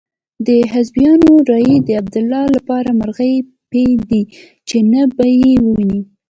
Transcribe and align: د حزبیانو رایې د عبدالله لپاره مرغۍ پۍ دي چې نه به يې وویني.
د 0.47 0.49
حزبیانو 0.71 1.31
رایې 1.51 1.77
د 1.87 1.89
عبدالله 2.01 2.43
لپاره 2.55 2.89
مرغۍ 2.99 3.35
پۍ 3.71 3.87
دي 4.09 4.21
چې 4.67 4.77
نه 4.91 5.01
به 5.15 5.25
يې 5.41 5.53
وویني. 5.65 6.01